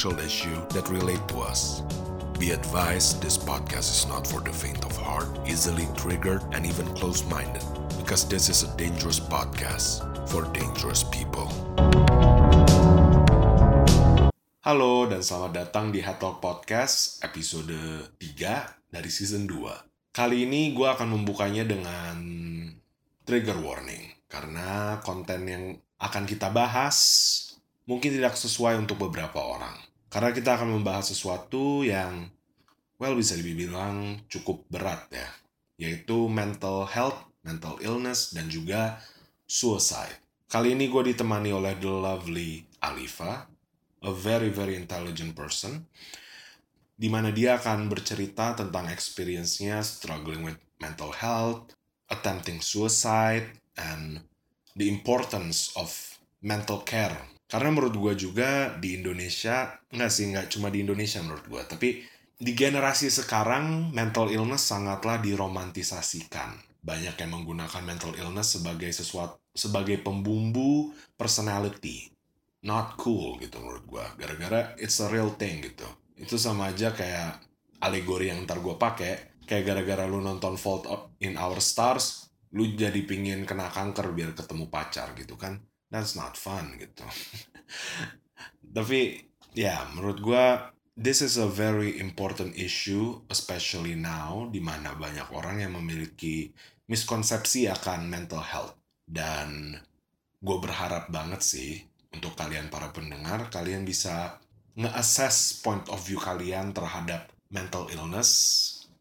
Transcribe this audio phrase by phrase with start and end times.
[0.00, 1.84] social issue that relate to us.
[2.40, 6.88] Be advised, this podcast is not for the faint of heart, easily triggered, and even
[6.96, 7.60] close minded,
[8.00, 11.52] because this is a dangerous podcast for dangerous people.
[14.64, 17.76] Halo dan selamat datang di Head Talk Podcast episode
[18.16, 20.16] 3 dari season 2.
[20.16, 22.16] Kali ini gue akan membukanya dengan
[23.28, 25.64] trigger warning karena konten yang
[26.00, 26.96] akan kita bahas
[27.84, 29.89] mungkin tidak sesuai untuk beberapa orang.
[30.10, 32.26] Karena kita akan membahas sesuatu yang
[32.98, 35.30] well bisa dibilang cukup berat ya,
[35.78, 38.98] yaitu mental health, mental illness dan juga
[39.46, 40.18] suicide.
[40.50, 43.46] Kali ini gue ditemani oleh the lovely Alifa,
[44.02, 45.86] a very very intelligent person,
[46.98, 51.70] di mana dia akan bercerita tentang experience-nya struggling with mental health,
[52.10, 53.46] attempting suicide,
[53.78, 54.26] and
[54.74, 55.88] the importance of
[56.42, 57.30] mental care.
[57.50, 61.88] Karena menurut gue juga di Indonesia, nggak sih, nggak cuma di Indonesia menurut gue, tapi
[62.38, 66.54] di generasi sekarang mental illness sangatlah diromantisasikan.
[66.80, 72.08] Banyak yang menggunakan mental illness sebagai sesuatu sebagai pembumbu personality.
[72.62, 74.04] Not cool gitu menurut gue.
[74.22, 75.84] Gara-gara it's a real thing gitu.
[76.14, 77.42] Itu sama aja kayak
[77.82, 79.42] alegori yang ntar gue pakai.
[79.44, 80.86] Kayak gara-gara lu nonton Fault
[81.18, 85.58] in Our Stars, lu jadi pingin kena kanker biar ketemu pacar gitu kan
[85.90, 87.04] that's not fun gitu.
[88.76, 90.46] Tapi ya menurut gue
[90.94, 96.54] this is a very important issue especially now di mana banyak orang yang memiliki
[96.86, 98.78] miskonsepsi akan mental health.
[99.10, 99.74] Dan
[100.40, 101.82] gue berharap banget sih
[102.14, 104.38] untuk kalian para pendengar kalian bisa
[104.78, 108.30] nge-assess point of view kalian terhadap mental illness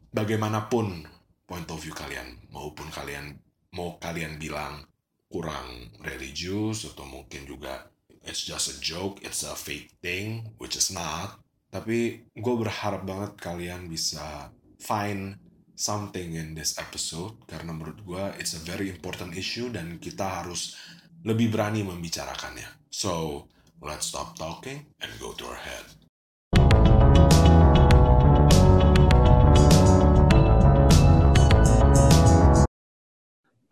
[0.10, 1.06] bagaimanapun
[1.46, 3.38] point of view kalian maupun kalian
[3.74, 4.89] mau kalian bilang
[5.30, 7.88] kurang religius atau mungkin juga
[8.26, 11.40] it's just a joke, it's a fake thing, which is not.
[11.70, 14.50] Tapi gue berharap banget kalian bisa
[14.82, 15.38] find
[15.78, 20.76] something in this episode karena menurut gue it's a very important issue dan kita harus
[21.24, 22.90] lebih berani membicarakannya.
[22.90, 23.46] So,
[23.86, 25.99] let's stop talking and go to our head.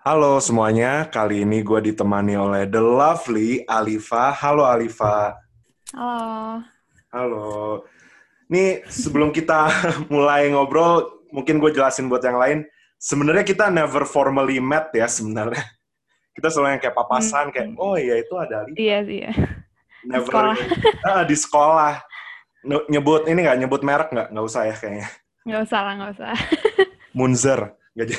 [0.08, 4.32] Halo semuanya, kali ini gue ditemani oleh the lovely Alifa.
[4.32, 5.36] Halo Alifa.
[5.92, 6.64] Halo.
[7.12, 7.84] Halo.
[8.48, 9.68] Nih sebelum kita
[10.08, 12.64] mulai ngobrol, mungkin gue jelasin buat yang lain.
[12.96, 15.60] Sebenarnya kita never formally met ya sebenarnya.
[16.40, 17.52] Kita selalu yang kayak papasan, hmm.
[17.52, 18.80] kayak oh iya itu ada Alifa.
[18.80, 19.32] Iya iya.
[20.08, 20.56] Never di sekolah.
[21.12, 21.94] Ah, di sekolah.
[22.88, 24.32] Nyebut ini nggak nyebut merek nggak?
[24.32, 25.08] Nggak usah ya kayaknya.
[25.44, 26.36] Nggak usah lah, nggak usah.
[27.12, 27.76] Munzer.
[27.98, 28.16] Jadi.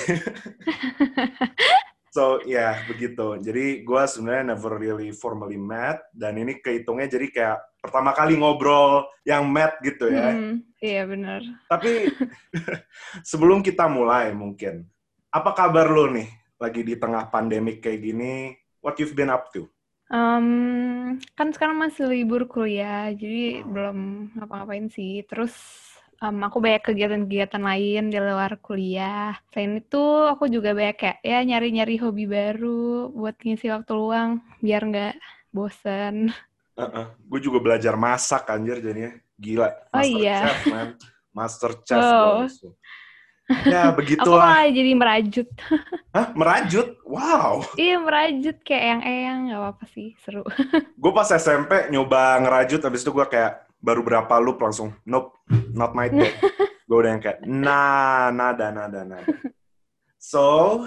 [2.15, 3.39] so ya yeah, begitu.
[3.39, 9.07] Jadi gue sebenarnya never really formally met dan ini kehitungnya jadi kayak pertama kali ngobrol
[9.23, 10.35] yang met gitu ya.
[10.35, 11.41] Hmm, iya benar.
[11.71, 12.11] Tapi
[13.31, 14.83] sebelum kita mulai mungkin,
[15.31, 16.29] apa kabar lo nih
[16.59, 18.57] lagi di tengah pandemik kayak gini?
[18.83, 19.71] What you've been up to?
[20.09, 23.69] Um, kan sekarang masih libur kuliah, jadi hmm.
[23.69, 23.99] belum
[24.41, 25.23] ngapa-ngapain sih.
[25.29, 25.53] Terus
[26.23, 29.35] um, aku banyak kegiatan-kegiatan lain di luar kuliah.
[29.51, 34.83] Selain itu, aku juga banyak kayak ya nyari-nyari hobi baru buat ngisi waktu luang biar
[34.87, 35.15] nggak
[35.55, 36.35] bosen.
[36.79, 37.07] Uh -uh.
[37.27, 39.15] Gue juga belajar masak anjir jadinya.
[39.39, 39.71] Gila.
[39.95, 40.39] Oh Master oh iya.
[40.39, 40.89] Chef, man.
[41.35, 42.03] Master Chef.
[42.03, 42.47] Oh.
[43.65, 44.45] Ya, begitulah.
[44.45, 45.49] Aku malah jadi merajut.
[46.15, 46.27] Hah?
[46.35, 46.89] Merajut?
[47.07, 47.65] Wow.
[47.79, 49.41] Iya, merajut kayak yang eyang.
[49.51, 50.43] Gak apa-apa sih, seru.
[51.03, 54.95] gue pas SMP nyoba ngerajut, habis itu gue kayak, baru berapa loop langsung?
[55.07, 55.39] Nope
[55.73, 56.35] not my thing
[56.89, 59.29] gue udah yang kayak nah nada nada nada.
[60.17, 60.85] So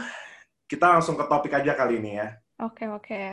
[0.66, 2.34] kita langsung ke topik aja kali ini ya.
[2.58, 3.06] Oke okay, oke.
[3.06, 3.28] Okay.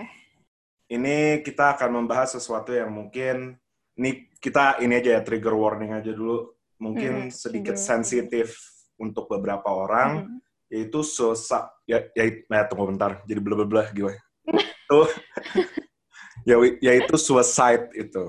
[0.88, 3.60] ini kita akan membahas sesuatu yang mungkin
[4.00, 6.52] ini kita ini aja ya trigger warning aja dulu.
[6.78, 8.54] Mungkin hmm, sedikit sensitif
[9.00, 10.38] untuk beberapa orang hmm.
[10.70, 14.14] yaitu susah ya ya nah, tunggu bentar jadi bla bla bla gue
[14.93, 15.08] tuh.
[16.46, 18.25] Ya yaitu suicide itu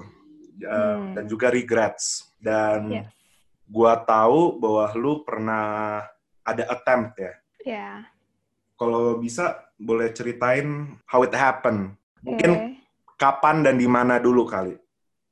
[0.62, 1.16] hmm.
[1.16, 2.30] dan juga regrets.
[2.40, 3.08] Dan yeah.
[3.68, 6.04] gua tahu bahwa lu pernah
[6.44, 7.24] ada attempt ya.
[7.24, 7.34] Iya.
[7.66, 7.96] Yeah.
[8.80, 11.96] Kalau bisa boleh ceritain how it happened.
[12.24, 12.72] Mungkin okay.
[13.16, 14.76] kapan dan di mana dulu kali.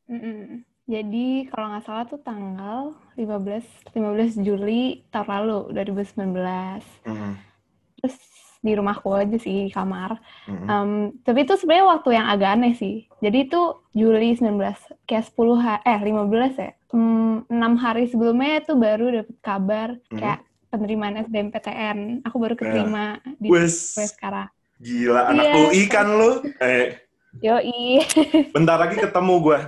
[0.07, 0.43] Mm -mm.
[0.87, 6.31] Jadi kalau nggak salah tuh tanggal 15 15 Juli tahun lalu 2019.
[7.03, 7.33] Mm -hmm.
[7.99, 8.15] Terus
[8.67, 10.19] di rumahku aja sih di kamar.
[10.51, 10.67] Mm-hmm.
[10.67, 10.91] Um,
[11.23, 13.07] tapi itu sebenarnya waktu yang agak aneh sih.
[13.23, 13.61] Jadi itu
[13.95, 14.59] Juli 19
[15.07, 16.71] kayak 10 ha eh 15 ya.
[16.91, 20.19] Um, 6 hari sebelumnya itu baru dapet kabar mm-hmm.
[20.19, 22.27] kayak penerimaan SBMPTN.
[22.27, 23.39] Aku baru keterima yeah.
[23.39, 24.51] di gue sekarang.
[24.77, 25.57] Gila, anak yeah.
[25.63, 26.31] UI kan lu?
[26.61, 26.99] Eh.
[27.41, 28.05] Yoi.
[28.55, 29.59] Bentar lagi ketemu gue.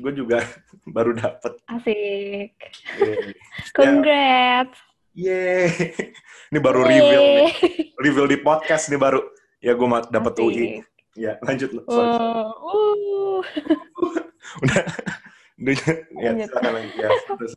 [0.00, 0.38] Gue juga
[0.96, 1.52] baru dapet.
[1.70, 2.56] Asik.
[2.98, 3.32] Yeah.
[3.72, 4.89] Congrats.
[5.14, 5.94] Yeay.
[6.50, 6.92] Ini baru Yeay.
[6.94, 7.50] reveal nih.
[7.98, 9.20] Reveal di podcast nih baru.
[9.60, 10.44] Ya gue dapet Asik.
[10.46, 10.66] UI.
[11.18, 11.68] Ya, lanjut.
[11.84, 12.16] Sorry.
[12.16, 13.40] Oh, uh.
[14.64, 14.84] Udah.
[15.60, 15.76] Udah,
[16.16, 16.90] ya, silakan lagi.
[16.96, 17.52] Ya, terus.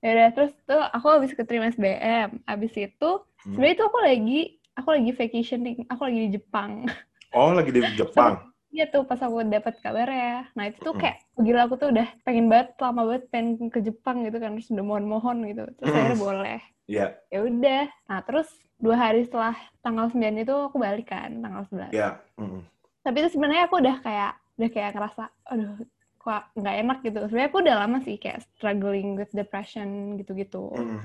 [0.00, 2.40] Ya udah, terus tuh aku habis keterima SBM.
[2.48, 3.52] Habis itu, hmm.
[3.52, 4.40] sebenarnya itu aku lagi
[4.80, 6.88] aku lagi vacationing, aku lagi di Jepang.
[7.36, 8.53] Oh, lagi di Jepang.
[8.74, 10.50] Iya tuh pas aku dapat kabar ya.
[10.58, 11.46] Nah itu tuh kayak mm.
[11.46, 14.82] gila aku tuh udah pengen banget lama banget pengen ke Jepang gitu kan terus udah
[14.82, 15.62] mohon-mohon gitu.
[15.78, 15.98] Terus mm.
[16.02, 16.60] akhirnya boleh.
[16.90, 16.98] Iya.
[16.98, 17.10] Yeah.
[17.30, 17.82] Ya udah.
[18.10, 18.48] Nah terus
[18.82, 21.70] dua hari setelah tanggal 9 itu aku balik kan tanggal 11.
[21.70, 21.86] Iya.
[21.94, 22.12] Yeah.
[22.34, 22.60] Mm.
[23.06, 25.72] Tapi itu sebenarnya aku udah kayak udah kayak ngerasa aduh
[26.18, 27.18] kok nggak enak gitu.
[27.30, 30.74] Sebenarnya aku udah lama sih kayak struggling with depression gitu-gitu.
[30.74, 30.98] Mm.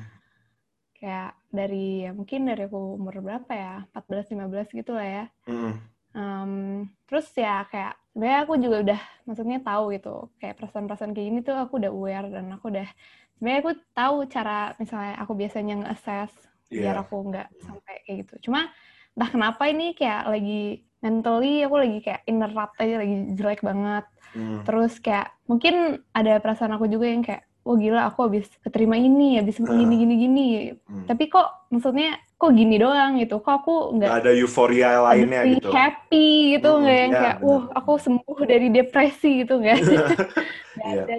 [0.98, 3.86] Kayak dari ya mungkin dari aku umur berapa ya?
[3.94, 5.25] 14 15 gitu lah ya.
[5.45, 11.28] Mm Um, terus ya kayak sebenarnya aku juga udah maksudnya tahu gitu kayak perasaan-perasaan kayak
[11.30, 12.90] gini tuh aku udah aware dan aku udah
[13.38, 16.34] sebenarnya aku tahu cara misalnya aku biasanya nge-assess
[16.74, 16.90] yeah.
[16.90, 18.50] biar aku nggak sampai kayak gitu.
[18.50, 18.74] Cuma
[19.14, 24.06] entah kenapa ini kayak lagi mentally aku lagi kayak inner aja lagi jelek banget.
[24.34, 24.66] Mm.
[24.66, 29.38] Terus kayak mungkin ada perasaan aku juga yang kayak oh gila aku habis keterima ini
[29.38, 29.68] habis uh.
[29.68, 31.06] gini gini gini hmm.
[31.06, 36.56] tapi kok maksudnya kok gini doang gitu kok aku nggak ada euforia lainnya gitu happy
[36.56, 41.04] gitu nggak hmm, yang ya, kayak wah aku sembuh dari depresi gitu nggak yeah.
[41.04, 41.16] ada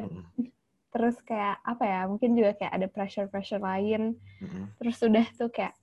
[0.96, 4.80] terus kayak apa ya mungkin juga kayak ada pressure pressure lain hmm.
[4.80, 5.76] terus udah tuh kayak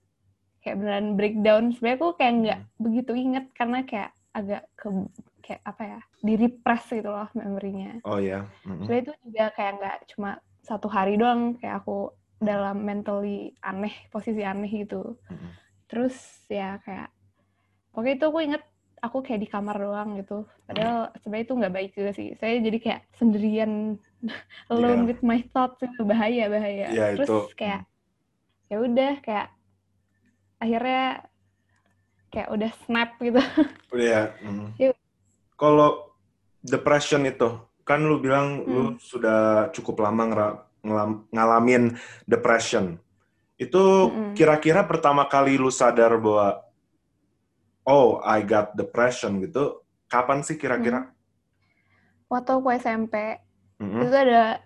[0.58, 2.70] kayak beneran breakdown sebenarnya aku kayak nggak hmm.
[2.82, 4.88] begitu inget karena kayak agak ke
[5.40, 8.68] kayak apa ya di repress gitu loh memorinya oh ya yeah.
[8.68, 9.00] mm -hmm.
[9.00, 10.30] itu juga kayak nggak cuma
[10.66, 15.50] satu hari doang kayak aku dalam mentally aneh posisi aneh gitu mm-hmm.
[15.90, 16.14] terus
[16.46, 17.10] ya kayak
[17.90, 18.64] pokoknya itu aku inget
[18.98, 22.78] aku kayak di kamar doang gitu padahal sebenarnya itu nggak baik juga sih saya jadi
[22.78, 23.98] kayak sendirian
[24.72, 25.08] alone yeah.
[25.14, 27.38] with my thoughts itu bahaya bahaya yeah, terus itu.
[27.58, 27.86] kayak
[28.68, 29.48] ya udah kayak
[30.58, 31.06] akhirnya
[32.28, 33.40] kayak udah snap gitu
[33.94, 34.94] udah ya mm.
[35.54, 36.14] kalau
[36.62, 38.68] depression itu kan lu bilang hmm.
[38.68, 40.28] lu sudah cukup lama
[41.32, 42.98] ngalamin depression.
[43.58, 44.90] Itu kira-kira hmm.
[44.90, 46.62] pertama kali lu sadar bahwa
[47.88, 51.08] oh, I got depression gitu, kapan sih kira-kira?
[51.08, 51.14] Hmm.
[52.28, 53.40] Waktu aku SMP,
[53.80, 54.04] hmm.
[54.04, 54.60] itu ada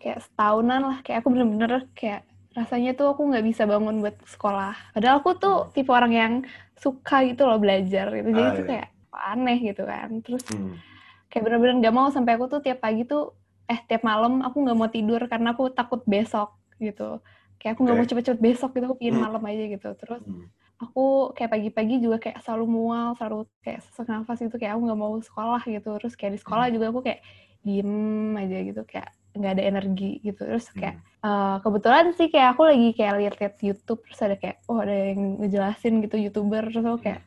[0.00, 4.96] kayak setahunan lah, kayak aku bener-bener kayak rasanya tuh aku nggak bisa bangun buat sekolah.
[4.96, 5.70] Padahal aku tuh hmm.
[5.76, 6.32] tipe orang yang
[6.76, 8.70] suka gitu loh belajar gitu, jadi ah, tuh iya.
[8.74, 10.08] kayak aneh gitu kan.
[10.24, 10.92] Terus hmm
[11.32, 13.32] kayak bener-bener nggak mau sampai aku tuh tiap pagi tuh
[13.72, 17.24] eh tiap malam aku nggak mau tidur karena aku takut besok gitu
[17.56, 18.04] kayak aku nggak okay.
[18.04, 19.24] mau cepet-cepet besok gitu aku pingin hmm.
[19.24, 20.46] malam aja gitu terus hmm.
[20.76, 25.00] aku kayak pagi-pagi juga kayak selalu mual selalu kayak sesak nafas gitu kayak aku nggak
[25.00, 26.74] mau sekolah gitu terus kayak di sekolah hmm.
[26.76, 27.20] juga aku kayak
[27.62, 27.92] diem
[28.36, 31.24] aja gitu kayak nggak ada energi gitu terus kayak hmm.
[31.24, 35.40] uh, kebetulan sih kayak aku lagi kayak lihat-lihat YouTube terus ada kayak oh ada yang
[35.40, 37.24] ngejelasin gitu youtuber terus aku kayak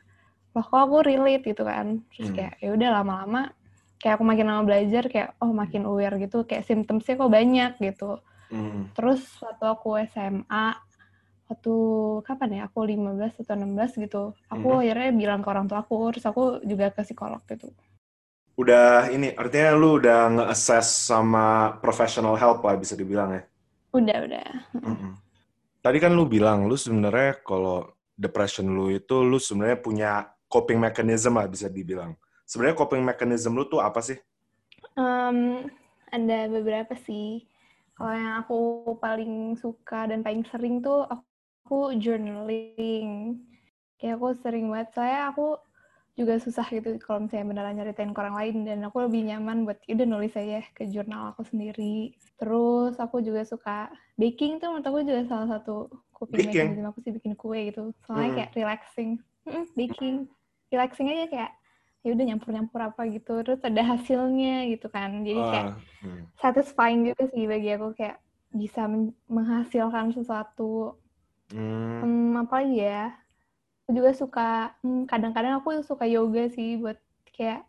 [0.56, 2.38] loh kok aku relate gitu kan terus hmm.
[2.38, 3.42] kayak ya udah lama-lama
[4.00, 8.20] kayak aku makin lama belajar kayak oh makin aware gitu kayak symptomsnya kok banyak gitu
[8.52, 8.94] hmm.
[8.94, 10.76] terus waktu aku SMA
[11.46, 11.76] waktu
[12.26, 14.82] kapan ya aku 15 atau 16 gitu aku hmm.
[14.82, 17.70] akhirnya bilang ke orang tua aku terus aku juga ke psikolog gitu
[18.56, 23.44] udah ini artinya lu udah nge-assess sama professional help lah bisa dibilang ya
[23.94, 24.50] udah udah
[24.80, 25.12] hmm.
[25.84, 30.12] tadi kan lu bilang lu sebenarnya kalau depression lu itu lu sebenarnya punya
[30.48, 34.18] coping mechanism lah bisa dibilang sebenarnya coping mechanism lu tuh apa sih?
[34.96, 35.68] Um,
[36.14, 37.50] ada beberapa sih.
[37.96, 38.60] Kalau yang aku
[39.00, 43.42] paling suka dan paling sering tuh aku journaling.
[43.98, 45.58] Kayak aku sering banget, saya aku
[46.16, 49.84] juga susah gitu kalau misalnya beneran nyeritain ke orang lain dan aku lebih nyaman buat
[49.84, 52.16] ya udah nulis aja ke jurnal aku sendiri.
[52.40, 57.12] Terus aku juga suka baking tuh menurut aku juga salah satu coping mechanism aku sih
[57.12, 57.92] bikin kue gitu.
[58.08, 58.38] Soalnya hmm.
[58.40, 59.10] kayak relaxing.
[59.44, 60.16] Mm, baking.
[60.72, 61.52] Relaxing aja kayak
[62.06, 65.26] ya udah nyampur-nyampur apa gitu terus ada hasilnya gitu kan.
[65.26, 65.68] Jadi kayak
[66.06, 66.24] hmm.
[66.38, 68.22] satisfying juga sih bagi aku kayak
[68.54, 68.86] bisa
[69.26, 71.02] menghasilkan sesuatu.
[71.50, 72.06] Hmm.
[72.06, 73.10] Hmm, apa lagi ya
[73.86, 74.50] aku juga suka
[74.82, 76.98] hmm, kadang-kadang aku suka yoga sih buat
[77.34, 77.66] kayak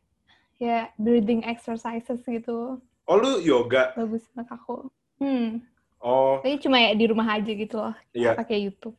[0.57, 2.81] ya breathing exercises gitu.
[3.09, 3.93] Oh lu yoga?
[3.97, 4.89] Bagus banget aku.
[5.21, 5.61] Hmm.
[6.01, 6.41] Oh.
[6.45, 8.37] Tapi cuma ya di rumah aja gitu loh iya.
[8.37, 8.97] pakai YouTube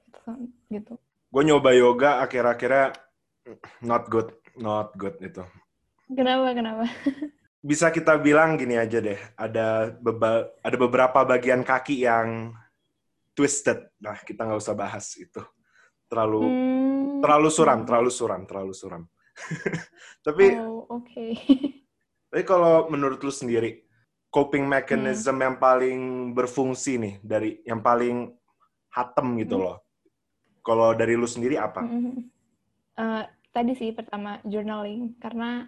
[0.69, 0.97] gitu.
[1.29, 2.93] Gue nyoba yoga akhir-akhirnya
[3.85, 5.43] not good not good itu.
[6.11, 6.53] Kenapa?
[6.53, 6.85] Kenapa?
[7.67, 12.53] Bisa kita bilang gini aja deh, ada beba, ada beberapa bagian kaki yang
[13.33, 13.91] twisted.
[13.99, 15.41] Nah, kita nggak usah bahas itu.
[16.07, 17.19] Terlalu hmm.
[17.19, 19.03] terlalu suram, terlalu suram, terlalu suram.
[20.25, 21.31] tapi oh, oke okay.
[22.29, 23.85] tapi kalau menurut lu sendiri
[24.33, 25.43] coping mechanism hmm.
[25.45, 25.99] yang paling
[26.33, 28.33] berfungsi nih dari yang paling
[28.91, 29.63] hatem gitu hmm.
[29.63, 29.77] loh
[30.65, 32.17] kalau dari lu sendiri apa hmm.
[32.97, 33.23] uh,
[33.57, 35.65] tadi sih pertama journaling karena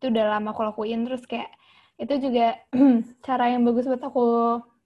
[0.00, 1.52] itu udah lama aku lakuin terus kayak
[2.00, 2.56] itu juga
[3.26, 4.26] cara yang bagus buat aku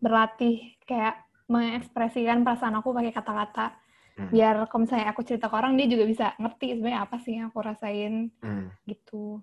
[0.02, 3.78] berlatih kayak mengekspresikan perasaan aku pakai kata-kata
[4.18, 4.30] hmm.
[4.34, 7.54] biar kalau misalnya aku cerita ke orang dia juga bisa ngerti sebenarnya apa sih yang
[7.54, 8.66] aku rasain hmm.
[8.90, 9.42] gitu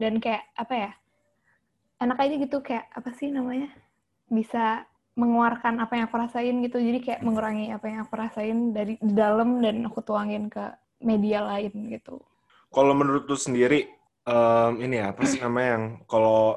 [0.00, 0.90] dan kayak apa ya
[2.00, 3.68] enak aja gitu kayak apa sih namanya
[4.32, 8.96] bisa mengeluarkan apa yang aku rasain gitu jadi kayak mengurangi apa yang aku rasain dari
[8.96, 10.72] di dalam dan aku tuangin ke
[11.02, 12.22] media lain gitu.
[12.72, 13.90] Kalau menurut lu sendiri
[14.24, 16.56] um, ini ya, apa sih namanya yang kalau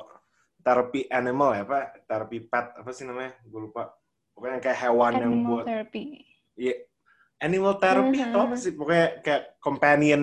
[0.65, 3.35] terapi animal ya apa terapi pet apa sih namanya?
[3.45, 3.93] Gue lupa.
[4.35, 6.03] Pokoknya kayak hewan animal yang buat therapy.
[6.55, 6.71] Iya.
[6.71, 6.79] Yeah.
[7.35, 8.31] animal therapy uh-huh.
[8.31, 8.71] atau apa sih?
[8.73, 10.21] Pokoknya kayak companion.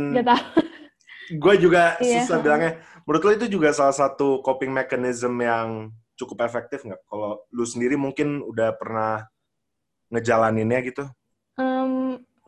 [1.37, 2.25] Gue juga yeah.
[2.25, 2.81] susah bilangnya.
[3.05, 7.02] Menurut lo itu juga salah satu coping mechanism yang cukup efektif nggak?
[7.05, 9.26] Kalau lu sendiri mungkin udah pernah
[10.12, 11.05] ngejalaninnya gitu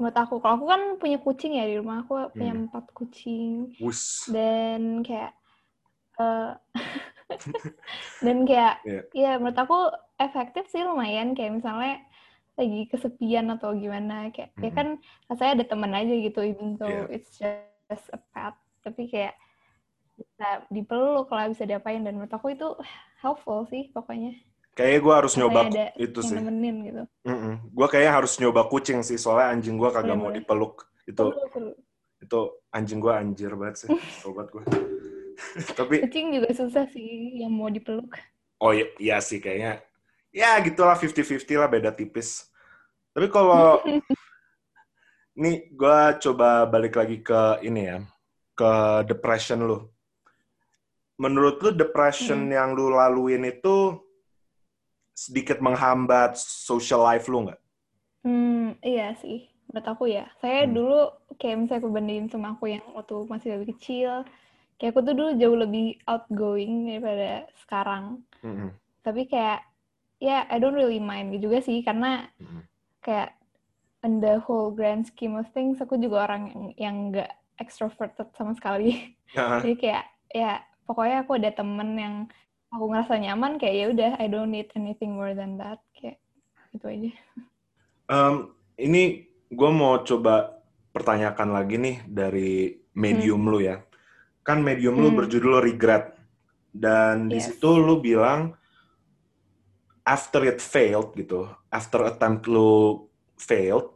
[0.05, 2.69] menurut aku kalau aku kan punya kucing ya di rumah aku punya hmm.
[2.69, 4.29] empat kucing Wus.
[4.29, 5.33] dan kayak
[6.21, 6.53] uh,
[8.25, 9.05] dan kayak yeah.
[9.17, 9.89] ya menurut aku
[10.21, 12.05] efektif sih lumayan kayak misalnya
[12.61, 14.65] lagi kesepian atau gimana kayak mm -hmm.
[14.69, 14.89] ya kan
[15.33, 17.09] rasanya ada teman aja gitu even though yeah.
[17.09, 18.53] it's just a pet
[18.85, 19.33] tapi kayak
[20.21, 22.69] bisa dipeluk lah bisa diapain dan menurut aku itu
[23.25, 24.37] helpful sih pokoknya
[24.75, 25.61] kayaknya gue harus nyoba
[25.97, 27.55] itu sih nemenin gitu mm -mm.
[27.71, 31.31] gue kayaknya harus nyoba kucing sih soalnya anjing gue kagak mau dipeluk itu
[32.19, 32.41] itu
[32.75, 33.89] anjing gue anjir banget sih
[34.23, 34.63] sobat gue
[35.79, 38.17] Tapi kucing juga susah sih yang mau dipeluk.
[38.63, 39.83] Oh iya, iya sih kayaknya.
[40.35, 42.51] Ya gitulah 50-50 lah beda tipis.
[43.15, 43.83] Tapi kalau
[45.43, 47.99] nih gue coba balik lagi ke ini ya,
[48.55, 48.73] ke
[49.07, 49.79] depression lu.
[51.15, 52.55] Menurut lu depression hmm.
[52.55, 54.03] yang lu laluin itu
[55.15, 57.61] sedikit menghambat social life lu nggak?
[58.27, 59.47] Hmm, iya sih.
[59.71, 60.27] Menurut aku ya.
[60.43, 60.73] Saya hmm.
[60.75, 61.01] dulu
[61.39, 64.27] kayak misalnya aku bandingin sama aku yang waktu masih lebih kecil,
[64.79, 68.71] kayak aku tuh dulu jauh lebih outgoing daripada sekarang mm-hmm.
[69.07, 69.63] tapi kayak
[70.19, 72.63] ya yeah, I don't really mind juga sih karena mm-hmm.
[73.05, 73.39] kayak
[74.03, 77.31] in the whole grand scheme of things aku juga orang yang yang nggak
[77.63, 79.61] extroverted sama sekali uh-huh.
[79.63, 80.05] jadi kayak
[80.35, 80.53] ya
[80.85, 82.15] pokoknya aku ada temen yang
[82.75, 86.19] aku ngerasa nyaman kayak ya udah I don't need anything more than that kayak
[86.75, 87.11] itu aja
[88.11, 90.59] um, ini gue mau coba
[90.91, 93.51] pertanyakan lagi nih dari medium hmm.
[93.55, 93.77] lu ya
[94.43, 95.03] kan medium hmm.
[95.07, 96.19] lu berjudul regret
[96.75, 97.33] dan yes.
[97.33, 98.59] di situ lu bilang
[100.03, 103.07] after it failed gitu after attempt lu
[103.39, 103.95] failed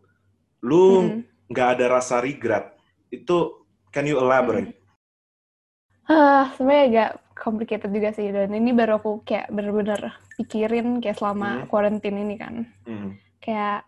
[0.62, 1.50] lu hmm.
[1.50, 1.74] nggak hmm.
[1.74, 3.58] ada rasa regret itu
[3.92, 4.72] can you elaborate?
[4.72, 4.76] Hmm.
[6.08, 11.62] Uh, sebenarnya agak complicated juga sih dan ini baru aku kayak bener-bener pikirin kayak selama
[11.62, 11.66] hmm.
[11.70, 12.54] quarantine ini kan
[12.84, 13.14] hmm.
[13.38, 13.86] kayak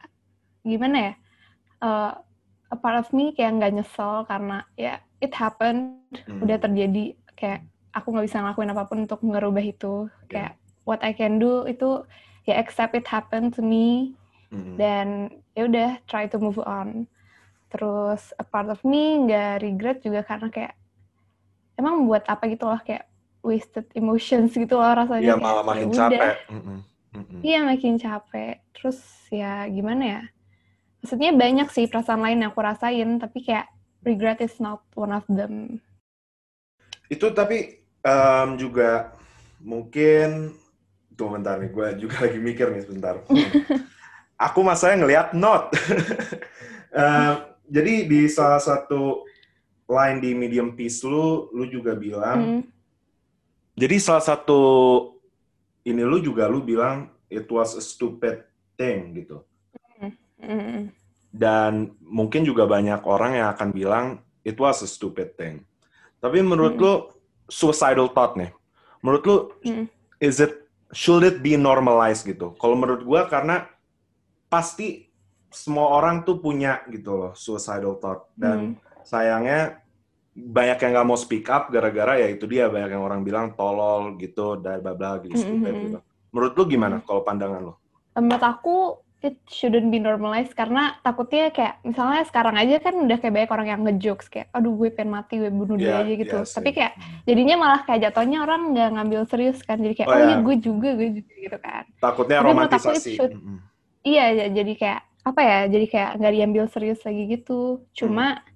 [0.63, 1.13] gimana ya
[1.83, 2.13] uh,
[2.71, 6.41] a part of me kayak nggak nyesel karena ya it happened hmm.
[6.41, 10.31] udah terjadi kayak aku nggak bisa ngelakuin apa pun untuk merubah itu yeah.
[10.31, 10.53] kayak
[10.87, 12.07] what I can do itu
[12.47, 14.15] ya accept it happened to me
[14.55, 14.79] hmm.
[14.79, 17.11] dan ya udah try to move on
[17.71, 20.75] terus a part of me nggak regret juga karena kayak
[21.79, 23.10] emang buat apa gitu loh kayak
[23.41, 26.37] wasted emotions gitu loh rasanya iya malah makin ya capek
[27.41, 29.01] iya makin capek terus
[29.33, 30.23] ya gimana ya
[31.01, 33.67] maksudnya banyak sih perasaan lain yang aku rasain tapi kayak
[34.05, 35.81] regret is not one of them.
[37.11, 39.13] Itu tapi um, juga
[39.61, 40.57] mungkin
[41.17, 43.21] tuh bentar nih, gue juga lagi mikir nih sebentar.
[44.49, 45.69] Aku masalahnya ngelihat not.
[46.97, 49.29] uh, jadi di salah satu
[49.85, 52.63] line di Medium Piece lu, lu juga bilang, mm.
[53.81, 54.61] Jadi salah satu
[55.89, 58.45] ini lu juga lu bilang it was a stupid
[58.77, 59.41] thing gitu.
[60.41, 60.93] Mm.
[61.33, 64.07] Dan mungkin juga banyak orang yang akan bilang
[64.45, 65.65] it was a stupid thing.
[66.21, 66.83] Tapi menurut mm.
[66.85, 66.95] lo
[67.49, 68.53] suicidal thought nih,
[69.01, 69.89] menurut lo mm.
[70.21, 72.53] is it should it be normalized gitu?
[72.61, 73.65] Kalau menurut gue karena
[74.53, 75.09] pasti
[75.49, 79.03] semua orang tuh punya gitu loh suicidal thought dan mm.
[79.09, 79.80] sayangnya
[80.49, 84.17] banyak yang nggak mau speak up gara-gara ya itu dia banyak yang orang bilang tolol
[84.17, 85.77] gitu dan bla bla gitu, mm -hmm.
[85.85, 85.99] gitu.
[86.31, 87.75] Menurut lo gimana kalau pandangan lo?
[88.17, 88.77] Menurut aku
[89.21, 93.69] it shouldn't be normalized karena takutnya kayak misalnya sekarang aja kan udah kayak banyak orang
[93.69, 96.71] yang ngejokes kayak aduh gue pengen mati gue bunuh yeah, diri aja gitu yeah, tapi
[96.73, 96.93] kayak
[97.29, 100.57] jadinya malah kayak jatuhnya orang nggak ngambil serius kan jadi kayak oh, oh iya gue
[100.57, 103.59] juga gue juga gitu kan takutnya tapi romantisasi should, mm -hmm.
[104.09, 108.50] iya ya jadi kayak apa ya jadi kayak nggak diambil serius lagi gitu cuma mm.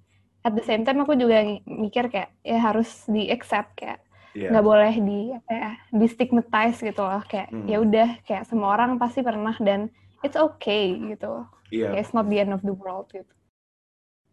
[0.45, 4.05] At the same time aku juga mikir kayak ya harus di accept kayak
[4.37, 4.53] iya.
[4.53, 4.71] nggak yeah.
[4.71, 7.67] boleh di apa ya di stigmatize gitu loh kayak hmm.
[7.67, 9.89] ya udah kayak semua orang pasti pernah dan
[10.21, 11.91] it's okay gitu yeah.
[11.97, 13.33] kayak it's not the end of the world gitu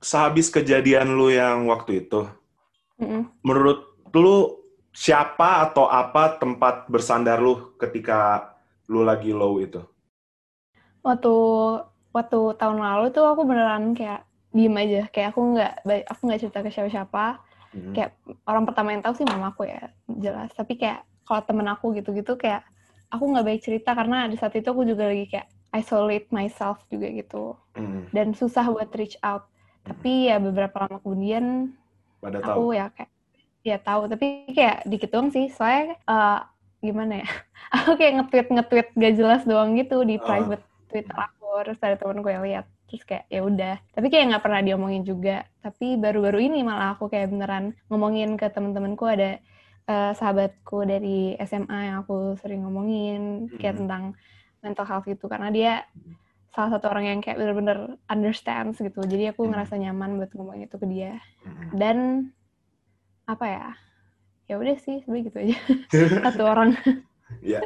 [0.04, 2.28] sehabis kejadian lu yang waktu itu
[3.00, 3.22] mm -hmm.
[3.48, 3.80] menurut
[4.12, 4.60] lu
[4.92, 8.52] siapa atau apa tempat bersandar lu ketika
[8.92, 9.80] lu lagi low itu
[11.00, 11.34] waktu
[12.12, 15.74] waktu tahun lalu tuh aku beneran kayak diem aja kayak aku nggak
[16.12, 17.26] aku nggak cerita ke siapa-siapa
[17.76, 17.94] hmm.
[17.96, 18.12] kayak
[18.44, 22.36] orang pertama yang tahu sih mama aku ya jelas tapi kayak kalau temen aku gitu-gitu
[22.36, 22.68] kayak
[23.12, 27.08] aku nggak baik cerita karena di saat itu aku juga lagi kayak isolate myself juga
[27.12, 28.12] gitu hmm.
[28.12, 29.96] dan susah buat reach out hmm.
[29.96, 31.72] tapi ya beberapa lama kemudian
[32.20, 32.78] Pada aku tahu.
[32.78, 33.12] ya kayak
[33.62, 36.44] ya tahu tapi kayak dikit doang sih soalnya uh,
[36.82, 37.30] gimana ya
[37.78, 40.22] aku kayak nge-tweet nge-tweet gak jelas doang gitu di uh.
[40.22, 43.80] private Twitter aku terus ada temen gue lihat terus kayak ya udah.
[43.96, 45.48] Tapi kayak nggak pernah diomongin juga.
[45.64, 49.08] Tapi baru-baru ini malah aku kayak beneran ngomongin ke temen-temenku.
[49.08, 49.40] Ada
[49.88, 53.82] uh, sahabatku dari SMA yang aku sering ngomongin kayak hmm.
[53.88, 54.04] tentang
[54.60, 55.74] mental health itu karena dia
[56.52, 59.00] salah satu orang yang kayak bener-bener understands gitu.
[59.08, 59.56] Jadi aku hmm.
[59.56, 61.16] ngerasa nyaman buat ngomong itu ke dia.
[61.48, 61.72] Hmm.
[61.80, 61.98] dan
[63.26, 63.66] apa ya
[64.52, 65.58] ya udah sih sebenarnya gitu aja.
[66.28, 66.76] Satu orang.
[67.40, 67.64] Ya.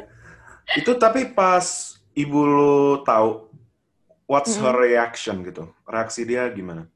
[0.78, 3.50] Itu tapi pas ibu lu tahu
[4.26, 5.70] what's her reaction gitu?
[5.86, 6.90] Reaksi dia gimana?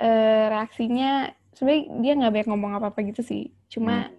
[0.00, 3.52] Uh, reaksinya sebenarnya dia nggak banyak ngomong apa-apa gitu sih.
[3.68, 4.16] Cuma hmm.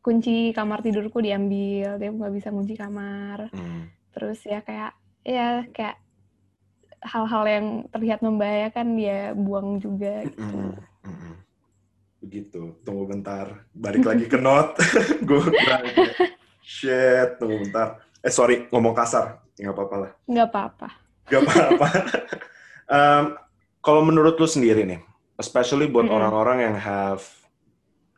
[0.00, 3.52] kunci kamar tidurku diambil, dia nggak bisa kunci kamar.
[3.52, 3.92] Hmm.
[4.14, 4.96] Terus ya kayak
[5.26, 6.00] ya kayak
[7.04, 10.40] hal-hal yang terlihat membahayakan dia buang juga gitu.
[10.40, 10.80] Hmm.
[11.04, 11.34] Hmm.
[12.24, 12.80] Begitu.
[12.86, 13.68] Tunggu bentar.
[13.76, 14.80] Balik lagi ke not.
[15.28, 15.44] Gue
[16.64, 17.36] shit.
[17.36, 18.00] Tunggu bentar.
[18.24, 19.44] Eh sorry, ngomong kasar.
[19.60, 20.10] Nggak apa-apa lah.
[20.24, 21.88] Nggak apa-apa Gak apa-apa.
[22.96, 23.24] um,
[23.82, 25.00] kalau menurut lu sendiri nih,
[25.38, 26.64] especially buat orang-orang mm.
[26.66, 27.22] yang have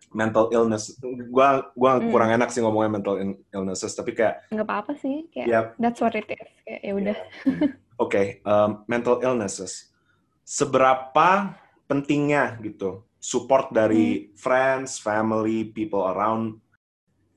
[0.08, 0.96] mental illness,
[1.28, 2.08] gua gua mm.
[2.08, 3.16] kurang enak sih ngomongnya mental
[3.52, 5.66] illnesses, tapi kayak nggak apa-apa sih, kayak yep.
[5.76, 7.18] that's what it is, kayak ya udah.
[7.44, 7.76] Yeah.
[7.98, 9.92] Oke, okay, um, mental illnesses,
[10.46, 11.52] seberapa
[11.90, 14.38] pentingnya gitu support dari mm.
[14.38, 16.62] friends, family, people around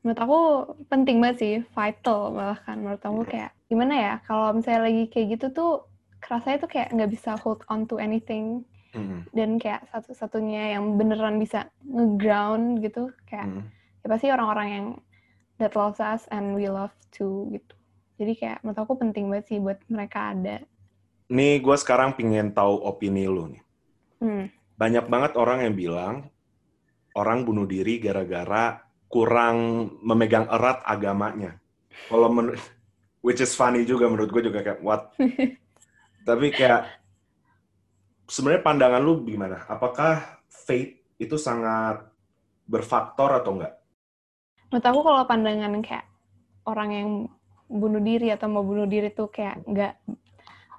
[0.02, 0.40] menurut aku
[0.90, 5.46] penting banget sih vital bahkan menurut aku kayak gimana ya kalau misalnya lagi kayak gitu
[5.54, 5.72] tuh
[6.22, 8.66] kerasanya tuh kayak nggak bisa hold on to anything
[8.98, 9.30] mm.
[9.34, 13.64] dan kayak satu-satunya yang beneran bisa ngeground gitu kayak mm.
[14.02, 14.88] ya pasti orang-orang yang
[15.62, 17.74] that loves us and we love to gitu
[18.18, 20.66] jadi kayak menurut aku penting banget sih buat mereka ada
[21.30, 23.64] nih gue sekarang pingin tahu opini lu nih
[24.26, 24.46] mm.
[24.82, 26.16] banyak banget orang yang bilang
[27.14, 31.60] orang bunuh diri gara-gara kurang memegang erat agamanya.
[32.08, 32.58] Kalau menurut,
[33.26, 35.12] which is funny juga menurut gue juga kayak what.
[36.28, 36.88] Tapi kayak
[38.32, 39.68] sebenarnya pandangan lu gimana?
[39.68, 42.08] Apakah faith itu sangat
[42.66, 43.74] berfaktor atau enggak?
[44.72, 46.08] Menurut aku kalau pandangan kayak
[46.64, 47.10] orang yang
[47.68, 49.94] bunuh diri atau mau bunuh diri tuh kayak nggak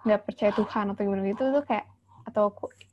[0.09, 1.87] nggak percaya Tuhan atau gimana gitu tuh kayak
[2.25, 2.53] atau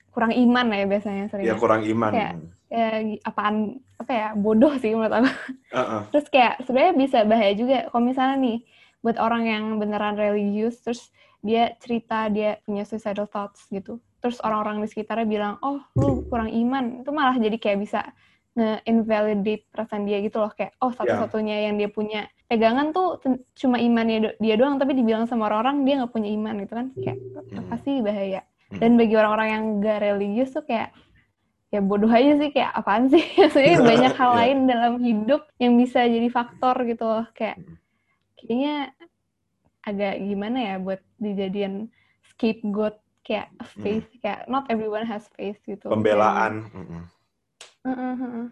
[0.09, 1.45] kurang iman ya biasanya sering.
[1.47, 2.11] Ya kurang iman.
[2.11, 2.33] Kayak,
[2.69, 5.29] ya, apaan apa ya bodoh sih menurut aku.
[5.73, 6.01] Uh -uh.
[6.15, 8.57] Terus kayak sebenarnya bisa bahaya juga kalau misalnya nih
[9.03, 11.07] buat orang yang beneran religius terus
[11.39, 13.99] dia cerita dia punya suicidal thoughts gitu.
[14.19, 18.11] Terus orang-orang di sekitarnya bilang, "Oh, lu kurang iman." Itu malah jadi kayak bisa
[18.59, 21.65] nge-invalidate perasaan dia gitu loh kayak oh satu-satunya yeah.
[21.71, 23.21] yang dia punya pegangan tuh
[23.55, 27.17] cuma imannya dia doang tapi dibilang sama orang-orang dia nggak punya iman gitu kan kayak
[27.21, 27.59] hmm.
[27.61, 28.79] apa sih bahaya hmm.
[28.81, 30.89] dan bagi orang-orang yang gak religius tuh kayak
[31.69, 34.39] ya bodoh aja sih kayak apaan sih maksudnya banyak hal yeah.
[34.41, 37.61] lain dalam hidup yang bisa jadi faktor gitu loh kayak
[38.37, 38.93] kayaknya
[39.85, 41.93] agak gimana ya buat dijadian
[42.33, 44.19] scapegoat kayak faith hmm.
[44.25, 46.65] kayak not everyone has faith gitu pembelaan
[47.85, 48.45] uh -uh.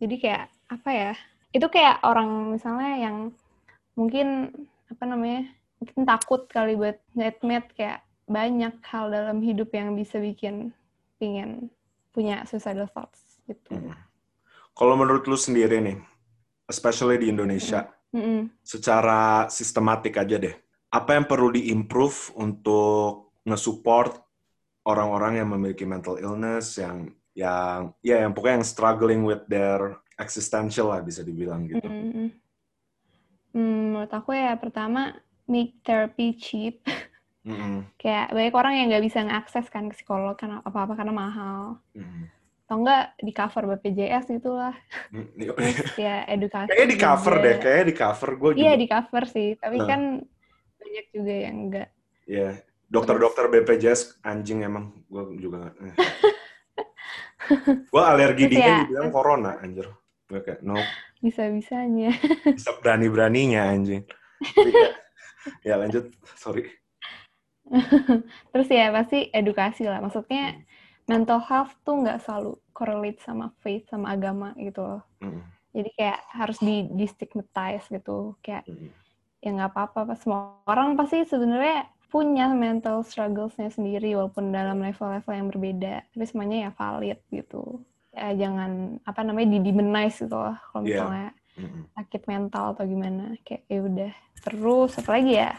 [0.00, 1.12] jadi kayak apa ya
[1.52, 3.16] itu kayak orang misalnya yang
[3.96, 4.52] mungkin
[4.88, 7.36] apa namanya mungkin takut kali buat nge
[7.76, 10.74] kayak banyak hal dalam hidup yang bisa bikin
[11.20, 11.70] pingin
[12.16, 13.76] punya suicidal thoughts gitu.
[13.76, 13.92] Hmm.
[14.72, 16.00] Kalau menurut lu sendiri nih,
[16.64, 18.40] especially di Indonesia, mm -hmm.
[18.64, 20.56] secara sistematik aja deh,
[20.88, 24.16] apa yang perlu diimprove untuk nge-support
[24.88, 30.88] orang-orang yang memiliki mental illness, yang yang ya yang pokoknya yang struggling with their existential
[30.88, 31.84] lah bisa dibilang gitu.
[31.84, 32.28] Mm -hmm.
[33.52, 35.12] hmm, menurut aku ya pertama
[35.44, 36.80] make therapy cheap.
[37.46, 37.76] Mm-hmm.
[37.94, 41.78] Kayak banyak orang yang nggak bisa ngakses kan ke psikolog karena apa-apa karena mahal.
[41.94, 42.24] Mm-hmm.
[42.66, 44.74] Atau enggak di cover BPJS gitu lah.
[45.14, 45.54] Mm,
[45.94, 46.68] ya edukasi.
[46.74, 47.44] Kayaknya di cover juga.
[47.46, 48.62] deh, kayaknya di cover gue juga.
[48.66, 49.86] Iya di cover sih, tapi uh.
[49.86, 50.00] kan
[50.82, 51.88] banyak juga yang enggak.
[52.26, 52.52] Iya, yeah.
[52.90, 55.70] dokter-dokter BPJS anjing emang gue juga.
[55.78, 55.94] Eh.
[57.92, 59.86] gue alergi dingin ya, dibilang corona anjir
[60.26, 60.78] gue kayak no
[61.22, 62.10] bisa bisanya
[62.42, 64.02] bisa berani beraninya anjing
[65.66, 66.66] ya lanjut sorry
[68.54, 70.62] terus ya pasti edukasi lah maksudnya
[71.06, 75.40] mental health tuh nggak selalu correlate sama faith sama agama gitu loh mm.
[75.74, 78.90] jadi kayak harus di, di stigmatize gitu kayak mm.
[79.42, 85.48] ya nggak apa-apa semua orang pasti sebenarnya punya mental strugglesnya sendiri walaupun dalam level-level yang
[85.50, 87.82] berbeda tapi semuanya ya valid gitu
[88.14, 91.02] ya jangan apa namanya di demonize gitu loh kalau iya.
[91.02, 91.82] misalnya yeah.
[91.98, 95.52] sakit mental atau gimana kayak ya udah terus apalagi ya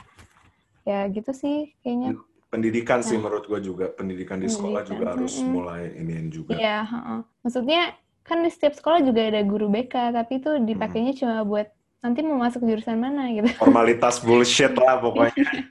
[0.87, 2.15] ya gitu sih kayaknya
[2.47, 3.07] pendidikan nah.
[3.11, 5.51] sih menurut gue juga pendidikan di sekolah juga harus mm -hmm.
[5.51, 7.19] mulai iniin juga iya uh -uh.
[7.43, 7.91] maksudnya
[8.23, 11.19] kan di setiap sekolah juga ada guru BK tapi itu dipakainya hmm.
[11.19, 11.67] cuma buat
[12.03, 15.67] nanti mau masuk jurusan mana gitu formalitas bullshit lah pokoknya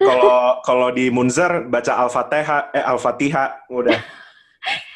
[0.00, 4.00] Kalau kalau di Munzer baca Al-Fatihah eh Al-Fatihah udah.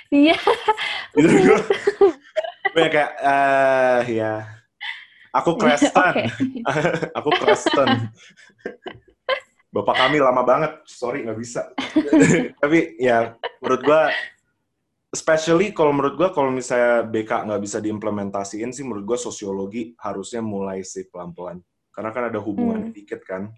[0.08, 0.36] Iya.
[1.18, 1.60] gitu
[2.74, 4.34] gue kayak eh uh, ya.
[5.34, 6.14] Aku Kristen.
[7.18, 8.14] aku Kristen.
[9.74, 11.74] Bapak kami lama banget, sorry nggak bisa.
[12.62, 14.02] Tapi ya menurut gue,
[15.10, 20.38] especially kalau menurut gue kalau misalnya BK nggak bisa diimplementasiin sih, menurut gue sosiologi harusnya
[20.38, 21.58] mulai sih pelan-pelan.
[21.90, 22.94] Karena kan ada hubungan hmm.
[22.94, 23.50] dikit kan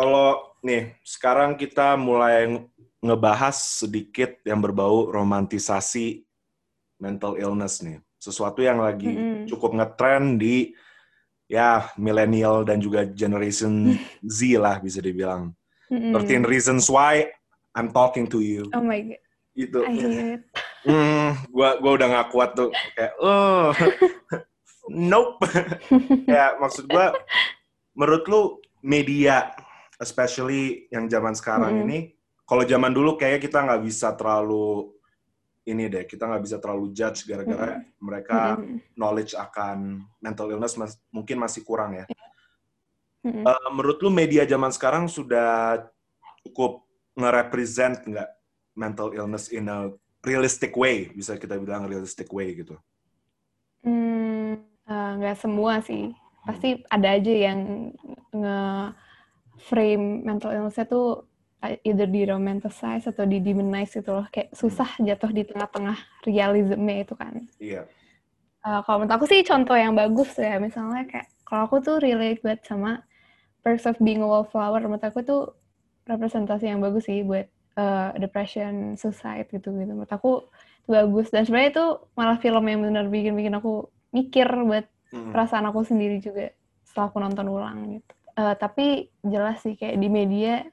[0.00, 2.64] kalau nih sekarang kita mulai
[3.00, 6.24] ngebahas sedikit yang berbau romantisasi
[7.00, 8.00] mental illness nih.
[8.20, 9.44] Sesuatu yang lagi mm -hmm.
[9.48, 10.76] cukup ngetren di
[11.48, 13.96] ya milenial dan juga generation
[14.36, 15.56] Z lah bisa dibilang.
[15.88, 16.44] Mm -hmm.
[16.44, 17.24] 13 reasons why
[17.72, 18.68] I'm talking to you.
[18.76, 19.20] Oh my god.
[19.56, 19.80] Itu.
[20.80, 23.72] Hmm, gua gua udah gak kuat tuh kayak oh
[25.10, 25.44] nope.
[26.30, 27.12] ya maksud gua
[27.92, 28.42] menurut lu
[28.80, 29.52] media
[30.00, 31.88] especially yang zaman sekarang mm -hmm.
[31.88, 31.98] ini
[32.50, 34.90] kalau zaman dulu kayaknya kita nggak bisa terlalu
[35.68, 38.00] ini deh kita nggak bisa terlalu judge gara-gara mm -hmm.
[38.00, 38.76] mereka mm -hmm.
[38.96, 42.04] knowledge akan mental illness mas mungkin masih kurang ya.
[43.20, 43.44] Mm -hmm.
[43.44, 45.84] uh, menurut lu media zaman sekarang sudah
[46.46, 46.84] cukup
[47.20, 48.30] nge-represent nggak
[48.72, 49.92] mental illness in a
[50.24, 52.76] realistic way bisa kita bilang realistic way gitu?
[53.84, 56.12] Hmm, uh, nggak semua sih.
[56.44, 56.84] Pasti hmm.
[56.88, 57.60] ada aja yang
[58.32, 58.58] nge
[59.60, 61.29] frame mental illness-nya tuh
[61.60, 64.26] either di romanticize atau di demonize gitu loh.
[64.32, 67.34] Kayak susah jatuh di tengah-tengah realisme itu kan.
[67.60, 67.84] Iya.
[68.60, 70.56] Uh, kalau menurut aku sih contoh yang bagus ya.
[70.56, 73.04] Misalnya kayak kalau aku tuh relate buat sama
[73.60, 74.80] Perks of Being a Wallflower.
[74.84, 75.42] Menurut aku tuh
[76.08, 77.46] representasi yang bagus sih buat
[77.76, 80.48] uh, depression suicide gitu gitu menurut aku
[80.84, 81.28] itu bagus.
[81.28, 85.30] Dan sebenarnya itu malah film yang benar bikin bikin aku mikir buat mm.
[85.30, 86.50] perasaan aku sendiri juga
[86.88, 88.12] setelah aku nonton ulang gitu.
[88.34, 90.64] Uh, tapi jelas sih kayak di media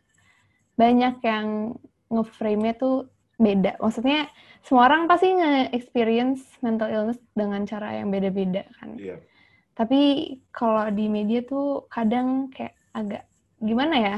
[0.78, 1.76] banyak yang
[2.08, 3.78] ngeframe-nya tuh beda.
[3.82, 4.30] Maksudnya
[4.66, 8.98] semua orang pasti nge-experience mental illness dengan cara yang beda-beda kan.
[8.98, 9.22] Yeah.
[9.78, 13.30] Tapi kalau di media tuh kadang kayak agak
[13.62, 14.18] gimana ya?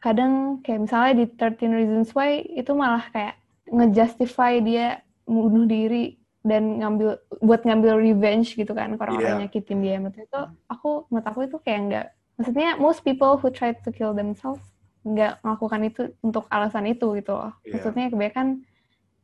[0.00, 3.36] Kadang kayak misalnya di 13 Reasons Why itu malah kayak
[3.70, 9.40] ngejustify dia bunuh diri dan ngambil buat ngambil revenge gitu kan orang-orang yeah.
[9.44, 10.40] nyakitin dia menurut itu
[10.72, 12.06] aku menurut aku itu kayak enggak
[12.40, 14.64] maksudnya most people who try to kill themselves
[15.00, 17.72] nggak melakukan itu untuk alasan itu gitu loh yeah.
[17.76, 18.48] maksudnya kebanyakan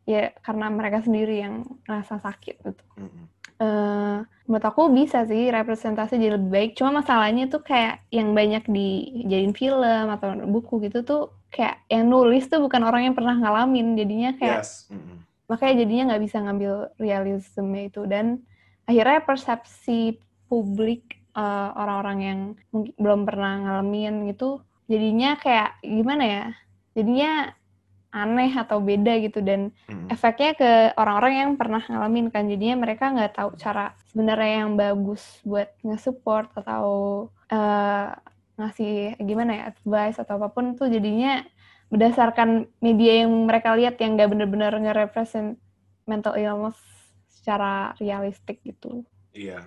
[0.06, 3.24] ya karena mereka sendiri yang rasa sakit gitu mm -hmm.
[3.60, 8.64] uh, menurut aku bisa sih representasi jadi lebih baik cuma masalahnya tuh kayak yang banyak
[8.70, 13.98] dijadiin film atau buku gitu tuh kayak yang nulis tuh bukan orang yang pernah ngalamin
[13.98, 14.88] jadinya kayak yes.
[14.88, 18.42] mm -hmm makanya jadinya nggak bisa ngambil realisme itu dan
[18.86, 20.18] akhirnya persepsi
[20.50, 22.40] publik uh, orang-orang yang
[22.74, 26.44] mungkin belum pernah ngalamin gitu jadinya kayak gimana ya
[26.94, 27.52] jadinya
[28.16, 30.08] aneh atau beda gitu dan hmm.
[30.08, 35.20] efeknya ke orang-orang yang pernah ngalamin kan jadinya mereka nggak tahu cara sebenarnya yang bagus
[35.44, 36.86] buat nge-support atau
[37.52, 38.08] uh,
[38.56, 41.44] ngasih gimana ya advice atau apa pun tuh jadinya
[41.92, 45.60] berdasarkan media yang mereka lihat yang nggak benar-benar nge-represent
[46.08, 46.78] mental illness
[47.28, 49.04] secara realistik gitu.
[49.36, 49.60] Iya,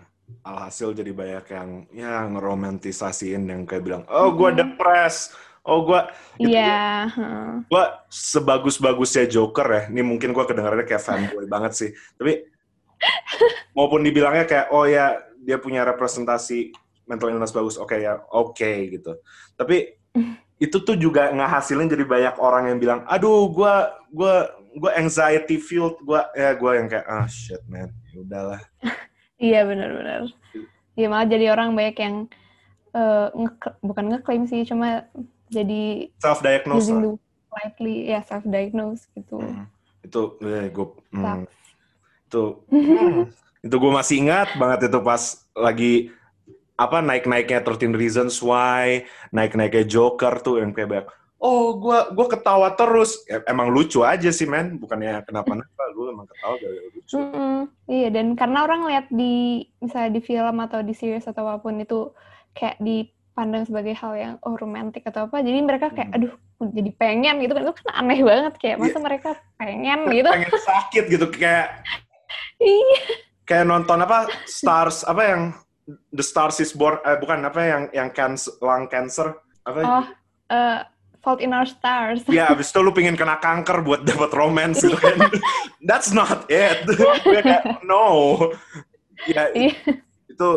[0.44, 5.36] alhasil jadi banyak yang ya ngeromantisasiin yang kayak bilang, oh gue depres,
[5.68, 6.02] oh gue,
[6.40, 7.60] gitu, iya, yeah.
[7.68, 12.48] gue sebagus-bagusnya Joker ya, ini mungkin gue kedengarannya kayak fanboy banget sih, tapi
[13.76, 16.74] maupun dibilangnya kayak, oh ya dia punya representasi
[17.06, 19.20] mental illness bagus, oke okay, ya, oke okay, gitu,
[19.60, 20.00] tapi
[20.60, 23.76] itu tuh juga ngehasilin jadi banyak orang yang bilang, aduh, gue
[24.12, 24.36] gue
[24.80, 28.62] gue anxiety filled, gue ya gue yang kayak ah shit man, ya udahlah.
[29.40, 30.30] iya benar-benar.
[31.00, 32.16] Iya malah jadi orang banyak yang
[32.94, 35.08] uh, nge bukan ngeklaim sih, cuma
[35.50, 36.92] jadi self diagnose.
[37.50, 39.42] Lightly, ya self diagnose gitu.
[39.42, 39.66] Hmm.
[40.06, 41.50] Itu, eh, gue, hmm,
[42.30, 43.26] itu, hmm,
[43.66, 45.22] itu gue masih ingat banget itu pas
[45.58, 46.14] lagi
[46.80, 49.04] apa naik-naiknya 13 Reasons Why,
[49.36, 51.08] naik-naiknya Joker tuh yang kayak banyak,
[51.40, 53.24] oh gue gua ketawa terus.
[53.26, 57.16] Ya, emang lucu aja sih men, bukannya kenapa-napa, gue emang ketawa gara-gara lucu.
[57.16, 57.60] Mm -hmm.
[57.90, 61.80] Iya, dan karena orang lihat di, misalnya di film atau di series atau apa pun
[61.82, 62.14] itu
[62.54, 66.18] kayak dipandang sebagai hal yang oh romantis atau apa, jadi mereka kayak, hmm.
[66.20, 69.02] aduh jadi pengen gitu kan, itu kan aneh banget kayak, masa yeah.
[69.02, 70.30] mereka pengen gitu.
[70.30, 71.68] Pengen sakit gitu, kayak...
[72.62, 73.00] iya.
[73.48, 75.42] Kayak nonton apa, Stars, apa yang
[76.14, 79.34] The Stars is Born, eh, bukan apa yang yang cancer, lung cancer
[79.66, 79.80] apa?
[79.82, 80.06] Oh,
[80.54, 80.80] uh,
[81.20, 82.24] Fault in Our Stars.
[82.28, 85.20] Ya, yeah, abis itu lu pengen kena kanker buat dapat romance gitu kan.
[85.88, 86.88] That's not it.
[87.26, 88.38] kayak, no.
[89.28, 89.76] Ya, yeah,
[90.40, 90.50] itu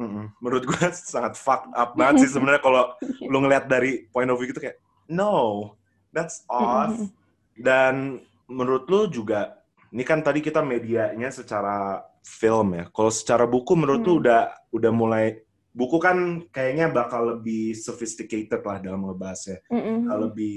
[0.00, 4.40] mm, menurut gue sangat fucked up banget sih sebenarnya kalau lu ngeliat dari point of
[4.40, 4.80] view gitu kayak,
[5.12, 5.76] no,
[6.16, 6.96] that's off.
[7.52, 9.60] Dan menurut lu juga,
[9.92, 12.88] ini kan tadi kita medianya secara film ya.
[12.88, 14.08] Kalau secara buku menurut hmm.
[14.08, 15.24] tuh udah udah mulai
[15.72, 19.64] buku kan kayaknya bakal lebih sophisticated lah dalam ngebahasnya.
[19.72, 20.08] Mm-hmm.
[20.08, 20.56] Lebih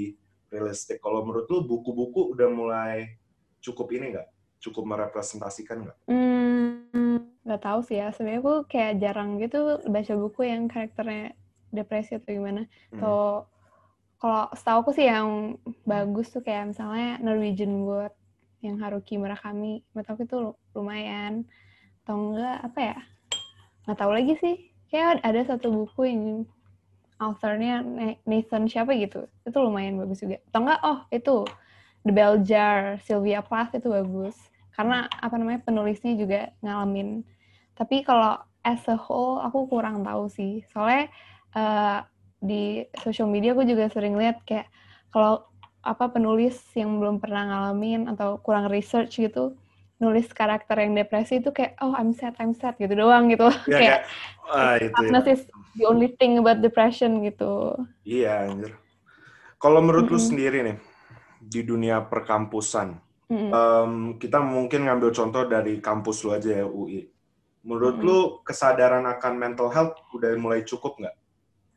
[0.52, 1.00] realistik.
[1.00, 3.16] Kalau menurut lu buku-buku udah mulai
[3.64, 4.28] cukup ini nggak?
[4.60, 5.98] Cukup merepresentasikan nggak?
[6.12, 8.12] Hmm, nggak tahu sih ya.
[8.12, 11.36] Sebenarnya aku kayak jarang gitu baca buku yang karakternya
[11.72, 12.68] depresi atau gimana.
[12.92, 13.00] Hmm.
[13.00, 13.20] Atau
[14.20, 18.16] kalau setahu aku sih yang bagus tuh kayak misalnya Norwegian Wood
[18.64, 20.40] yang Haruki Murakami menurut aku itu
[20.74, 21.46] lumayan
[22.02, 22.98] atau enggak apa ya
[23.86, 24.56] nggak tahu lagi sih
[24.90, 26.24] kayak ada satu buku yang
[27.20, 27.82] authornya
[28.28, 29.28] Nathan siapa gitu.
[29.48, 30.42] Itu lumayan bagus juga.
[30.52, 31.36] Atau enggak oh itu
[32.06, 34.36] The Bell Jar Sylvia Plath itu bagus.
[34.76, 37.24] Karena apa namanya penulisnya juga ngalamin.
[37.76, 40.68] Tapi kalau as a whole aku kurang tahu sih.
[40.70, 41.08] Soalnya
[41.56, 42.00] uh,
[42.44, 44.68] di social media aku juga sering lihat kayak
[45.10, 45.48] kalau
[45.86, 49.54] apa penulis yang belum pernah ngalamin atau kurang research gitu
[49.96, 53.80] nulis karakter yang depresi itu kayak oh I'm sad I'm sad gitu doang gitu ya,
[53.80, 54.00] kayak
[54.52, 55.34] ah, itu, sadness ya.
[55.40, 55.42] is
[55.80, 58.76] the only thing about depression gitu iya anjir
[59.56, 60.24] kalau menurut mm -hmm.
[60.24, 60.78] lu sendiri nih
[61.40, 63.00] di dunia perkampusan
[63.32, 63.50] mm -hmm.
[63.56, 67.08] um, kita mungkin ngambil contoh dari kampus lu aja ya UI
[67.64, 68.12] menurut mm -hmm.
[68.12, 71.16] lu kesadaran akan mental health udah mulai cukup nggak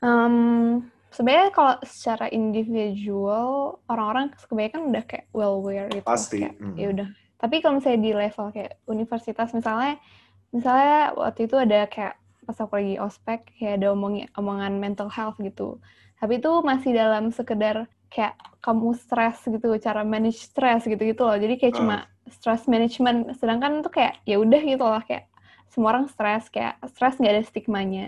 [0.02, 0.82] um,
[1.14, 6.74] sebenarnya kalau secara individual orang-orang kebanyakan udah kayak well aware gitu pasti kayak, mm.
[6.74, 10.02] ya udah tapi kalau misalnya di level kayak universitas misalnya
[10.50, 15.36] misalnya waktu itu ada kayak pas aku lagi ospek kayak ada omong omongan mental health
[15.38, 15.76] gitu.
[16.18, 21.36] Tapi itu masih dalam sekedar kayak kamu stres gitu cara manage stres gitu gitu loh.
[21.36, 21.78] Jadi kayak uh.
[21.78, 21.96] cuma
[22.32, 23.36] stress management.
[23.36, 25.28] Sedangkan itu kayak ya udah gitu loh kayak
[25.68, 28.06] semua orang stres kayak stres nggak ada stigmanya.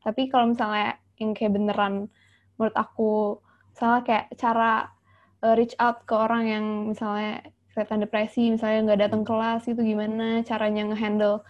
[0.00, 2.08] Tapi kalau misalnya yang kayak beneran
[2.56, 3.38] menurut aku
[3.76, 4.88] misalnya kayak cara
[5.44, 10.46] uh, reach out ke orang yang misalnya kelihatan depresi misalnya nggak datang kelas gitu gimana
[10.46, 11.42] caranya ngehandle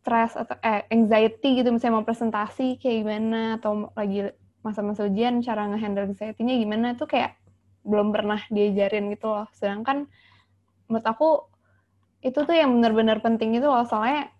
[0.00, 4.30] stres atau eh, anxiety gitu misalnya mau presentasi kayak gimana atau lagi
[4.62, 7.34] masa-masa ujian cara ngehandle anxiety-nya gimana tuh kayak
[7.82, 10.06] belum pernah diajarin gitu loh sedangkan
[10.86, 11.28] menurut aku
[12.22, 14.30] itu tuh yang benar-benar penting itu loh soalnya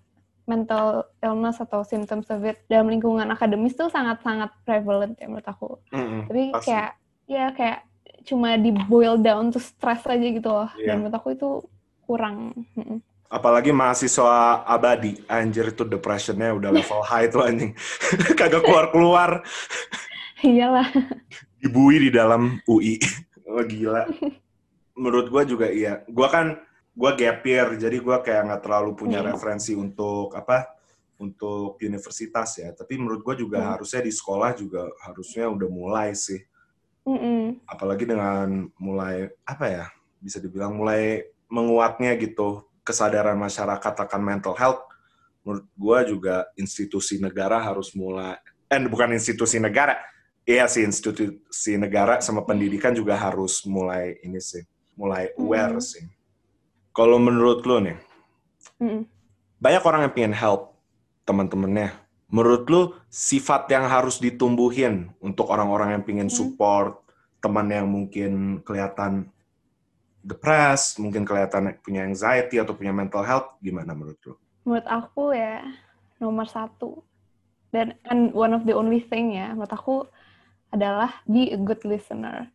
[0.47, 5.71] mental illness atau symptoms of it dalam lingkungan akademis tuh sangat-sangat prevalent ya menurut aku.
[5.91, 6.67] Mm-hmm, Tapi pasti.
[6.71, 6.91] kayak
[7.27, 7.79] ya kayak
[8.27, 10.69] cuma di boil down to stress aja gitu loh.
[10.77, 10.99] Yeah.
[10.99, 11.51] Dan menurut aku itu
[12.03, 12.53] kurang.
[13.31, 17.73] Apalagi mahasiswa abadi, anjir itu depressionnya udah level high tuh anjing.
[18.39, 19.47] Kagak keluar-keluar.
[20.43, 20.91] Iyalah.
[21.63, 22.99] Dibui di dalam UI.
[23.47, 24.11] Oh gila.
[24.99, 26.03] Menurut gue juga iya.
[26.11, 26.59] Gue kan
[26.97, 29.29] gue gap year jadi gue kayak nggak terlalu punya hmm.
[29.37, 30.65] referensi untuk apa
[31.21, 33.71] untuk universitas ya tapi menurut gue juga hmm.
[33.77, 36.41] harusnya di sekolah juga harusnya udah mulai sih
[37.07, 37.65] hmm.
[37.71, 39.85] apalagi dengan mulai apa ya
[40.19, 44.83] bisa dibilang mulai menguatnya gitu kesadaran masyarakat akan mental health
[45.47, 49.97] menurut gue juga institusi negara harus mulai eh bukan institusi negara
[50.43, 54.67] iya sih institusi negara sama pendidikan juga harus mulai ini sih
[54.99, 55.87] mulai aware hmm.
[55.87, 56.05] sih
[56.97, 58.01] kalau menurut lo nih,
[58.81, 59.05] mm
[59.57, 60.77] banyak orang yang pengen help
[61.25, 61.89] teman-temannya.
[62.37, 68.59] Menurut lo sifat yang harus ditumbuhin untuk orang-orang yang pengen support mm teman yang mungkin
[68.67, 69.31] kelihatan
[70.27, 74.35] depres, mungkin kelihatan punya anxiety atau punya mental health, gimana menurut lo?
[74.67, 75.63] Menurut aku ya
[76.19, 77.07] nomor satu.
[77.71, 80.11] Dan and one of the only thing ya menurut aku
[80.75, 82.51] adalah be a good listener.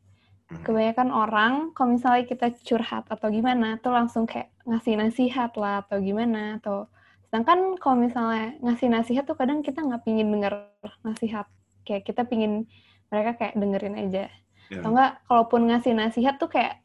[0.51, 6.03] Kebanyakan orang kalau misalnya kita curhat atau gimana tuh langsung kayak ngasih nasihat lah atau
[6.03, 6.91] gimana atau
[7.31, 10.67] sedangkan kalau misalnya ngasih nasihat tuh kadang kita nggak pingin denger
[11.07, 11.47] nasihat
[11.87, 12.67] kayak kita pingin
[13.07, 14.27] mereka kayak dengerin aja
[14.67, 14.83] yeah.
[14.83, 16.83] atau enggak kalaupun ngasih nasihat tuh kayak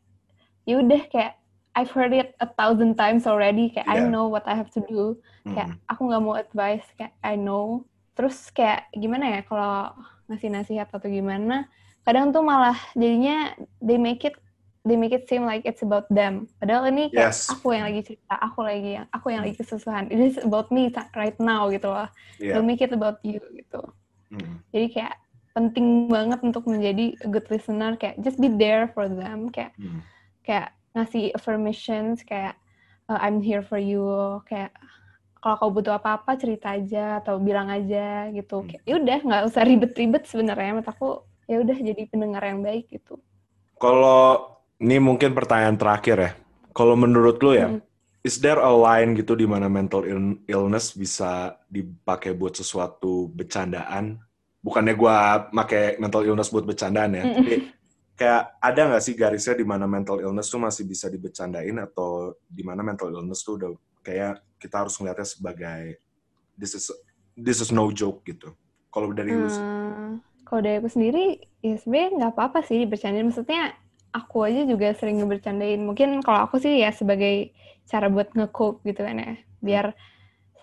[0.63, 1.35] ya udah kayak
[1.75, 4.07] I've heard it a thousand times already kayak yeah.
[4.07, 5.19] I know what I have to do
[5.51, 5.91] kayak mm.
[5.91, 7.83] aku nggak mau advice kayak I know
[8.15, 9.99] terus kayak gimana ya kalau
[10.31, 11.67] ngasih nasihat atau gimana
[12.07, 13.51] kadang tuh malah jadinya
[13.83, 14.39] they make it
[14.87, 17.51] they make it seem like it's about them padahal ini kayak yes.
[17.51, 20.89] aku yang lagi cerita aku lagi yang aku yang lagi kesusahan it is about me
[21.19, 22.07] right now gitu loh
[22.39, 22.55] yeah.
[22.55, 23.83] don't make it about you gitu
[24.31, 24.63] mm.
[24.71, 25.15] jadi kayak
[25.59, 30.01] penting banget untuk menjadi a good listener kayak just be there for them kayak mm.
[30.47, 32.57] kayak ngasih affirmations kayak
[33.11, 34.73] uh, I'm here for you kayak
[35.45, 38.67] kalau kau butuh apa-apa cerita aja atau bilang aja gitu hmm.
[38.67, 41.09] kayak ya udah nggak usah ribet-ribet sebenarnya menurut aku
[41.47, 43.21] ya udah jadi pendengar yang baik gitu
[43.79, 46.31] kalau ini mungkin pertanyaan terakhir ya
[46.77, 47.81] kalau menurut lo ya hmm.
[48.27, 50.05] is there a line gitu di mana mental
[50.49, 54.21] illness bisa dipakai buat sesuatu bercandaan
[54.61, 55.17] bukannya gue
[55.55, 57.35] pakai mental illness buat bercandaan ya hmm.
[57.41, 57.55] tapi
[58.17, 62.65] kayak ada nggak sih garisnya di mana mental illness tuh masih bisa dibecandain atau di
[62.65, 66.01] mana mental illness tuh udah kayak kita harus ngeliatnya sebagai
[66.57, 66.89] this is
[67.37, 68.57] this is no joke gitu.
[68.89, 69.49] Kalau dari hmm, lu
[70.49, 73.29] Kalau dari aku sendiri ya sebenarnya nggak apa-apa sih dibercandain.
[73.29, 73.77] Maksudnya
[74.17, 75.85] aku aja juga sering ngebercandain.
[75.85, 77.53] Mungkin kalau aku sih ya sebagai
[77.85, 79.33] cara buat nge-cope gitu kan ya.
[79.61, 79.87] Biar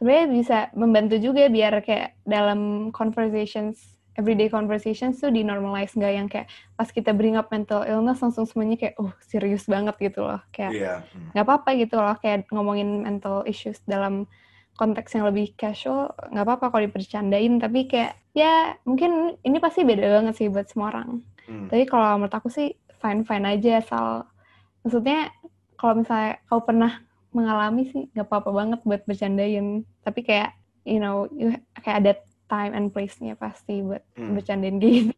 [0.01, 6.27] sebenarnya bisa membantu juga biar kayak dalam conversations everyday conversations tuh di normalize nggak yang
[6.29, 10.41] kayak pas kita bring up mental illness langsung semuanya kayak oh serius banget gitu loh
[10.53, 11.33] kayak iya, hmm.
[11.33, 11.49] nggak yeah.
[11.49, 14.29] apa-apa gitu loh kayak ngomongin mental issues dalam
[14.77, 20.05] konteks yang lebih casual nggak apa-apa kalau dipercandain tapi kayak ya mungkin ini pasti beda
[20.21, 21.69] banget sih buat semua orang hmm.
[21.69, 24.07] tapi kalau menurut aku sih fine fine aja asal
[24.87, 25.27] maksudnya
[25.75, 27.03] kalau misalnya kau pernah
[27.35, 30.55] mengalami sih nggak apa-apa banget buat bercandain tapi kayak
[30.87, 31.51] you know you,
[31.83, 32.13] kayak ada
[32.47, 34.31] time and place-nya pasti buat hmm.
[34.37, 35.11] bercandain gitu.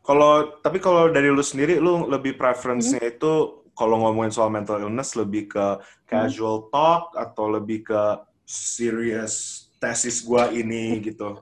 [0.00, 3.12] Kalau tapi kalau dari lu sendiri lu lebih preference-nya hmm.
[3.14, 3.32] itu
[3.76, 5.66] kalau ngomongin soal mental illness lebih ke
[6.08, 6.68] casual hmm.
[6.72, 8.02] talk atau lebih ke
[8.48, 11.38] serious tesis gua ini gitu.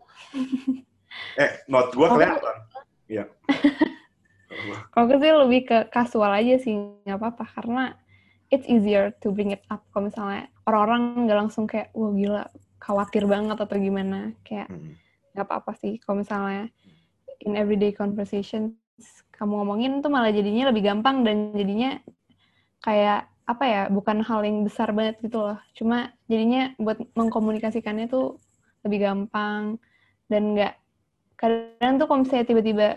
[1.41, 2.57] eh, not gua kelihatan.
[3.09, 3.25] Iya.
[4.93, 6.75] Kalau gue sih lebih ke kasual aja sih,
[7.07, 7.85] nggak apa-apa karena
[8.49, 12.45] it's easier to bring it up kalau misalnya orang-orang nggak langsung kayak wah gila
[12.81, 14.97] khawatir banget atau gimana kayak hmm.
[15.37, 15.53] nggak hmm.
[15.53, 16.73] apa-apa sih kalau misalnya
[17.45, 18.75] in everyday conversation
[19.37, 22.01] kamu ngomongin tuh malah jadinya lebih gampang dan jadinya
[22.83, 28.37] kayak apa ya bukan hal yang besar banget gitu loh cuma jadinya buat mengkomunikasikannya tuh
[28.83, 29.81] lebih gampang
[30.27, 30.75] dan nggak
[31.39, 32.89] kadang tuh kalau misalnya tiba-tiba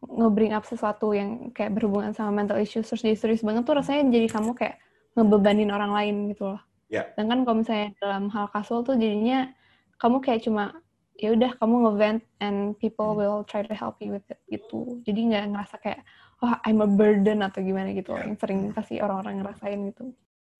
[0.00, 4.08] nge-bring up sesuatu yang kayak berhubungan sama mental issues terus jadi serius banget tuh rasanya
[4.08, 4.80] jadi kamu kayak
[5.12, 6.60] ngebebanin orang lain gitu loh
[6.90, 7.06] Yeah.
[7.14, 9.54] Sedangkan kalau misalnya dalam hal kasual tuh jadinya
[10.02, 10.74] kamu kayak cuma
[11.14, 13.22] ya udah kamu ngevent and people hmm.
[13.22, 14.98] will try to help you with it gitu.
[15.06, 16.02] Jadi nggak ngerasa kayak
[16.42, 18.26] oh I'm a burden atau gimana gitu yeah.
[18.26, 20.04] yang sering pasti orang-orang ngerasain gitu.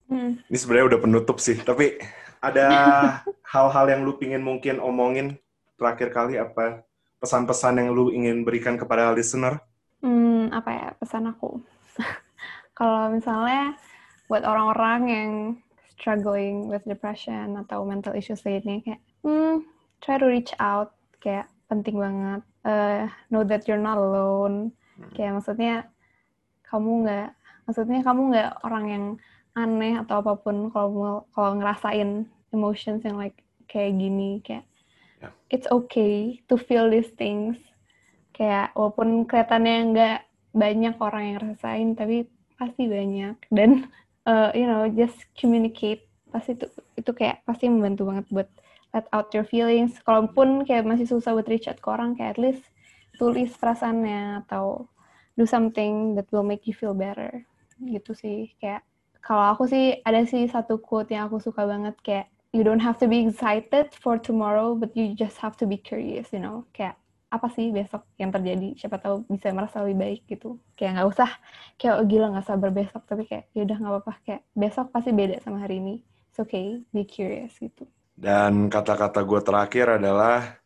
[0.07, 0.39] Hmm.
[0.47, 1.99] Ini sebenarnya udah penutup sih, tapi
[2.39, 2.67] ada
[3.53, 5.35] hal-hal yang lu pingin mungkin omongin
[5.75, 6.87] terakhir kali apa
[7.21, 9.61] pesan-pesan yang lu ingin berikan kepada listener?
[10.01, 11.61] Hmm, apa ya pesan aku?
[12.79, 13.77] Kalau misalnya
[14.27, 15.31] buat orang-orang yang
[16.01, 19.61] struggling with depression atau mental issues lainnya kayak hmm,
[20.01, 25.13] try to reach out kayak penting banget uh, know that you're not alone hmm.
[25.13, 25.85] kayak maksudnya
[26.65, 27.29] kamu nggak
[27.69, 29.05] maksudnya kamu nggak orang yang
[29.59, 34.65] aneh atau apa pun kalau kalau ngerasain emotions yang like kayak gini kayak
[35.21, 35.33] yeah.
[35.53, 37.57] it's okay to feel these things.
[38.33, 40.19] Kayak walaupun kelihatannya nggak
[40.51, 42.17] banyak orang yang ngerasain tapi
[42.57, 43.37] pasti banyak.
[43.53, 43.87] Dan
[44.25, 46.09] uh, you know just communicate.
[46.31, 48.49] Pasti itu itu kayak pasti membantu banget buat
[48.97, 50.01] let out your feelings.
[50.03, 52.65] Kalaupun kayak masih susah buat reach out ke orang kayak at least
[53.21, 54.89] tulis perasaannya atau
[55.37, 57.45] do something that will make you feel better.
[57.81, 58.39] Gitu sih.
[58.57, 58.87] Kayak
[59.21, 62.99] kalau aku sih ada sih satu quote yang aku suka banget kayak you don't have
[62.99, 66.67] to be excited for tomorrow but you just have to be curious you know.
[66.75, 66.99] Kayak
[67.31, 68.75] apa sih besok yang terjadi?
[68.75, 70.59] Siapa tahu bisa merasa lebih baik gitu.
[70.75, 71.31] Kayak nggak usah
[71.79, 73.03] kayak oh, gila nggak sabar besok.
[73.07, 74.15] Tapi kayak ya udah nggak apa-apa.
[74.27, 75.95] Kayak besok pasti beda sama hari ini.
[76.31, 77.87] It's okay be curious gitu.
[78.19, 80.59] Dan kata-kata gue terakhir adalah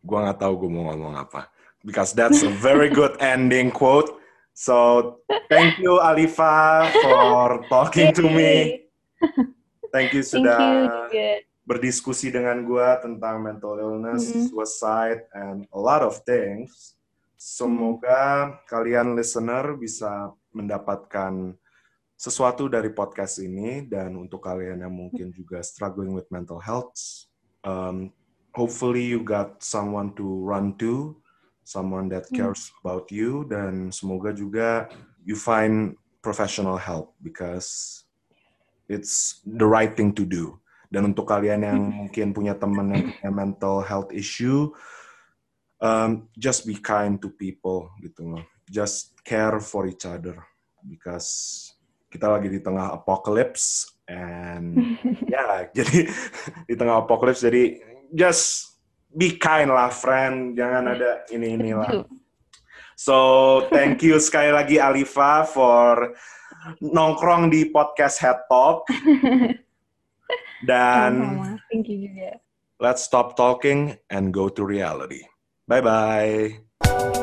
[0.00, 1.50] gue nggak tahu gue mau ngomong apa.
[1.82, 4.14] Because that's a very good ending quote.
[4.54, 5.18] So
[5.50, 8.86] thank you Alifa for talking to me
[9.94, 14.46] thank you sudah thank you berdiskusi dengan gue tentang mental illness, mm -hmm.
[14.52, 16.96] suicide, and a lot of things.
[17.40, 21.56] Semoga kalian listener bisa mendapatkan
[22.14, 26.94] sesuatu dari podcast ini dan untuk kalian yang mungkin juga struggling with mental health,
[27.66, 28.08] um,
[28.54, 31.20] hopefully you got someone to run to,
[31.66, 32.48] someone that mm-hmm.
[32.48, 34.88] cares about you dan semoga juga
[35.26, 38.03] you find professional help because
[38.88, 40.58] it's the right thing to do.
[40.92, 44.70] Dan untuk kalian yang mungkin punya teman yang punya mental health issue,
[45.82, 48.44] um, just be kind to people gitu loh.
[48.70, 50.38] Just care for each other
[50.84, 51.72] because
[52.12, 54.78] kita lagi di tengah apocalypse and
[55.32, 56.06] ya yeah, jadi
[56.70, 57.82] di tengah apocalypse jadi
[58.14, 58.76] just
[59.10, 62.06] be kind lah friend jangan ada ini inilah
[62.94, 63.16] so
[63.74, 66.14] thank you sekali lagi Alifa for
[66.80, 68.88] nongkrong di podcast Head Talk.
[70.68, 71.12] Dan
[71.68, 72.40] thank you juga.
[72.80, 75.24] let's stop talking and go to reality.
[75.68, 77.20] Bye bye